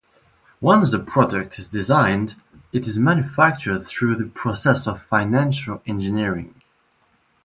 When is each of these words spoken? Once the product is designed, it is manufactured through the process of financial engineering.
Once 0.61 0.89
the 0.89 0.97
product 0.97 1.59
is 1.59 1.69
designed, 1.69 2.35
it 2.73 2.87
is 2.87 2.97
manufactured 2.97 3.81
through 3.83 4.15
the 4.15 4.25
process 4.25 4.87
of 4.87 4.99
financial 4.99 5.79
engineering. 5.85 6.59